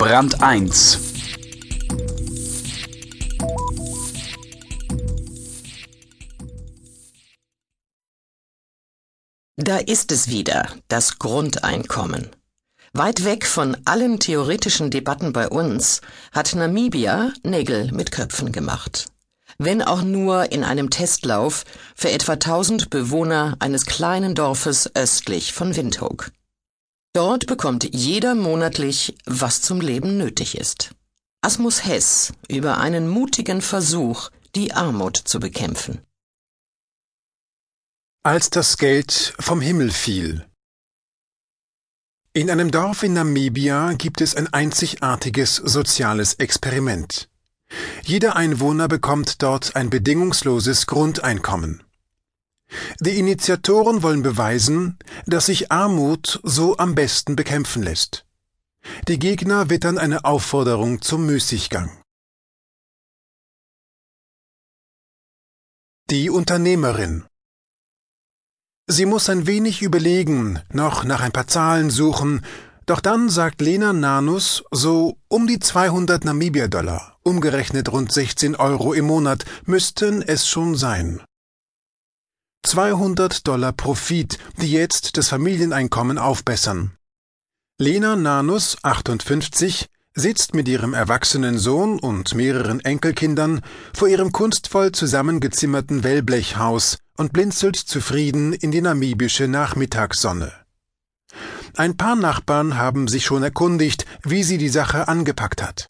Brand 0.00 0.42
1 0.42 0.98
Da 9.56 9.76
ist 9.76 10.10
es 10.10 10.28
wieder, 10.28 10.68
das 10.88 11.18
Grundeinkommen. 11.18 12.30
Weit 12.94 13.26
weg 13.26 13.44
von 13.44 13.76
allen 13.84 14.18
theoretischen 14.18 14.90
Debatten 14.90 15.34
bei 15.34 15.50
uns 15.50 16.00
hat 16.32 16.54
Namibia 16.54 17.34
Nägel 17.42 17.92
mit 17.92 18.10
Köpfen 18.10 18.52
gemacht. 18.52 19.08
Wenn 19.58 19.82
auch 19.82 20.00
nur 20.00 20.50
in 20.50 20.64
einem 20.64 20.88
Testlauf 20.88 21.66
für 21.94 22.10
etwa 22.10 22.32
1000 22.32 22.88
Bewohner 22.88 23.56
eines 23.58 23.84
kleinen 23.84 24.34
Dorfes 24.34 24.90
östlich 24.94 25.52
von 25.52 25.76
Windhoek. 25.76 26.30
Dort 27.12 27.46
bekommt 27.46 27.92
jeder 27.92 28.34
monatlich, 28.34 29.16
was 29.26 29.62
zum 29.62 29.80
Leben 29.80 30.16
nötig 30.16 30.56
ist. 30.56 30.94
Asmus 31.42 31.84
Hess 31.84 32.32
über 32.48 32.78
einen 32.78 33.08
mutigen 33.08 33.62
Versuch, 33.62 34.30
die 34.54 34.72
Armut 34.72 35.16
zu 35.16 35.40
bekämpfen. 35.40 36.00
Als 38.22 38.50
das 38.50 38.76
Geld 38.76 39.34
vom 39.40 39.60
Himmel 39.60 39.90
fiel. 39.90 40.46
In 42.32 42.48
einem 42.48 42.70
Dorf 42.70 43.02
in 43.02 43.14
Namibia 43.14 43.94
gibt 43.94 44.20
es 44.20 44.36
ein 44.36 44.52
einzigartiges 44.52 45.56
soziales 45.56 46.34
Experiment. 46.34 47.28
Jeder 48.04 48.36
Einwohner 48.36 48.86
bekommt 48.86 49.42
dort 49.42 49.74
ein 49.74 49.90
bedingungsloses 49.90 50.86
Grundeinkommen. 50.86 51.82
Die 53.00 53.18
Initiatoren 53.18 54.02
wollen 54.02 54.22
beweisen, 54.22 54.98
dass 55.26 55.46
sich 55.46 55.72
Armut 55.72 56.40
so 56.42 56.76
am 56.78 56.94
besten 56.94 57.36
bekämpfen 57.36 57.82
lässt. 57.82 58.26
Die 59.08 59.18
Gegner 59.18 59.70
wittern 59.70 59.98
eine 59.98 60.24
Aufforderung 60.24 61.02
zum 61.02 61.26
Müßiggang. 61.26 61.90
Die 66.10 66.30
Unternehmerin 66.30 67.24
Sie 68.86 69.06
muss 69.06 69.30
ein 69.30 69.46
wenig 69.46 69.82
überlegen, 69.82 70.58
noch 70.72 71.04
nach 71.04 71.20
ein 71.20 71.30
paar 71.30 71.46
Zahlen 71.46 71.90
suchen, 71.90 72.44
doch 72.86 72.98
dann 72.98 73.28
sagt 73.28 73.60
Lena 73.60 73.92
Nanus, 73.92 74.64
so 74.72 75.16
um 75.28 75.46
die 75.46 75.60
200 75.60 76.24
Namibia-Dollar, 76.24 77.16
umgerechnet 77.22 77.92
rund 77.92 78.10
16 78.10 78.56
Euro 78.56 78.92
im 78.92 79.04
Monat, 79.04 79.44
müssten 79.64 80.22
es 80.22 80.48
schon 80.48 80.74
sein. 80.74 81.20
200 82.70 83.48
Dollar 83.48 83.72
Profit, 83.72 84.38
die 84.58 84.70
jetzt 84.70 85.16
das 85.16 85.26
Familieneinkommen 85.26 86.18
aufbessern. 86.18 86.92
Lena 87.78 88.14
Nanus, 88.14 88.76
58, 88.84 89.88
sitzt 90.14 90.54
mit 90.54 90.68
ihrem 90.68 90.94
erwachsenen 90.94 91.58
Sohn 91.58 91.98
und 91.98 92.32
mehreren 92.36 92.78
Enkelkindern 92.78 93.62
vor 93.92 94.06
ihrem 94.06 94.30
kunstvoll 94.30 94.92
zusammengezimmerten 94.92 96.04
Wellblechhaus 96.04 96.98
und 97.16 97.32
blinzelt 97.32 97.74
zufrieden 97.74 98.52
in 98.52 98.70
die 98.70 98.82
namibische 98.82 99.48
Nachmittagssonne. 99.48 100.52
Ein 101.74 101.96
paar 101.96 102.14
Nachbarn 102.14 102.78
haben 102.78 103.08
sich 103.08 103.24
schon 103.24 103.42
erkundigt, 103.42 104.06
wie 104.22 104.44
sie 104.44 104.58
die 104.58 104.68
Sache 104.68 105.08
angepackt 105.08 105.60
hat. 105.60 105.88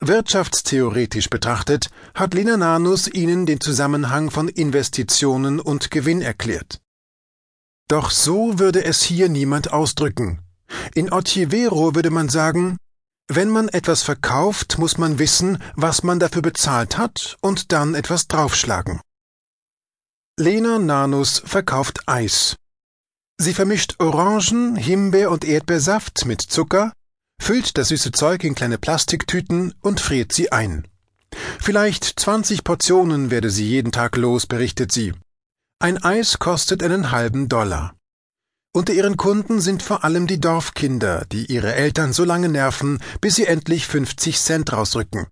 Wirtschaftstheoretisch 0.00 1.28
betrachtet 1.28 1.90
hat 2.14 2.32
Lina 2.32 2.56
Nanus 2.56 3.08
ihnen 3.08 3.46
den 3.46 3.60
Zusammenhang 3.60 4.30
von 4.30 4.48
Investitionen 4.48 5.58
und 5.58 5.90
Gewinn 5.90 6.22
erklärt. 6.22 6.80
Doch 7.88 8.10
so 8.10 8.58
würde 8.58 8.84
es 8.84 9.02
hier 9.02 9.28
niemand 9.28 9.72
ausdrücken. 9.72 10.40
In 10.94 11.12
Otivero 11.12 11.94
würde 11.94 12.10
man 12.10 12.28
sagen, 12.28 12.76
wenn 13.26 13.50
man 13.50 13.68
etwas 13.68 14.02
verkauft, 14.02 14.78
muss 14.78 14.98
man 14.98 15.18
wissen, 15.18 15.58
was 15.74 16.02
man 16.02 16.18
dafür 16.18 16.42
bezahlt 16.42 16.96
hat 16.96 17.36
und 17.40 17.72
dann 17.72 17.94
etwas 17.94 18.28
draufschlagen. 18.28 19.00
Lena 20.38 20.78
Nanus 20.78 21.42
verkauft 21.44 22.02
Eis. 22.06 22.56
Sie 23.38 23.52
vermischt 23.52 23.96
Orangen, 23.98 24.76
Himbeer 24.76 25.30
und 25.30 25.44
Erdbeersaft 25.44 26.24
mit 26.24 26.40
Zucker, 26.40 26.92
füllt 27.40 27.78
das 27.78 27.88
süße 27.88 28.12
Zeug 28.12 28.44
in 28.44 28.54
kleine 28.54 28.78
Plastiktüten 28.78 29.74
und 29.80 30.00
friert 30.00 30.32
sie 30.32 30.52
ein. 30.52 30.86
Vielleicht 31.60 32.20
zwanzig 32.20 32.64
Portionen 32.64 33.30
werde 33.30 33.50
sie 33.50 33.66
jeden 33.66 33.92
Tag 33.92 34.16
los, 34.16 34.46
berichtet 34.46 34.92
sie. 34.92 35.12
Ein 35.80 36.02
Eis 36.02 36.38
kostet 36.38 36.82
einen 36.82 37.10
halben 37.10 37.48
Dollar. 37.48 37.94
Unter 38.74 38.92
ihren 38.92 39.16
Kunden 39.16 39.60
sind 39.60 39.82
vor 39.82 40.04
allem 40.04 40.26
die 40.26 40.40
Dorfkinder, 40.40 41.24
die 41.32 41.46
ihre 41.46 41.74
Eltern 41.74 42.12
so 42.12 42.24
lange 42.24 42.48
nerven, 42.48 43.00
bis 43.20 43.36
sie 43.36 43.46
endlich 43.46 43.86
50 43.86 44.38
Cent 44.38 44.72
rausrücken. 44.72 45.26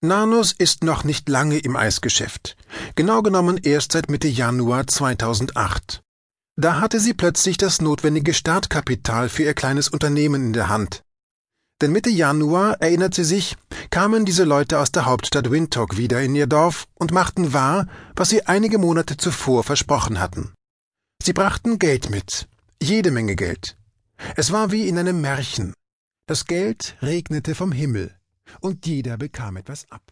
Nanus 0.00 0.52
ist 0.52 0.82
noch 0.82 1.04
nicht 1.04 1.28
lange 1.28 1.58
im 1.58 1.76
Eisgeschäft, 1.76 2.56
genau 2.94 3.22
genommen 3.22 3.58
erst 3.62 3.92
seit 3.92 4.10
Mitte 4.10 4.28
Januar 4.28 4.86
2008. 4.86 6.02
Da 6.56 6.80
hatte 6.80 7.00
sie 7.00 7.14
plötzlich 7.14 7.58
das 7.58 7.80
notwendige 7.80 8.34
Startkapital 8.34 9.28
für 9.28 9.44
ihr 9.44 9.54
kleines 9.54 9.88
Unternehmen 9.88 10.46
in 10.46 10.52
der 10.52 10.68
Hand. 10.68 11.03
Denn 11.84 11.92
Mitte 11.92 12.08
Januar, 12.08 12.80
erinnert 12.80 13.12
sie 13.12 13.24
sich, 13.24 13.56
kamen 13.90 14.24
diese 14.24 14.44
Leute 14.44 14.78
aus 14.78 14.90
der 14.90 15.04
Hauptstadt 15.04 15.50
Windhoek 15.50 15.98
wieder 15.98 16.22
in 16.22 16.34
ihr 16.34 16.46
Dorf 16.46 16.86
und 16.94 17.12
machten 17.12 17.52
wahr, 17.52 17.88
was 18.16 18.30
sie 18.30 18.46
einige 18.46 18.78
Monate 18.78 19.18
zuvor 19.18 19.64
versprochen 19.64 20.18
hatten. 20.18 20.54
Sie 21.22 21.34
brachten 21.34 21.78
Geld 21.78 22.08
mit, 22.08 22.48
jede 22.82 23.10
Menge 23.10 23.36
Geld. 23.36 23.76
Es 24.34 24.50
war 24.50 24.72
wie 24.72 24.88
in 24.88 24.96
einem 24.96 25.20
Märchen. 25.20 25.74
Das 26.26 26.46
Geld 26.46 26.96
regnete 27.02 27.54
vom 27.54 27.70
Himmel 27.70 28.16
und 28.60 28.86
jeder 28.86 29.18
bekam 29.18 29.58
etwas 29.58 29.84
ab. 29.90 30.10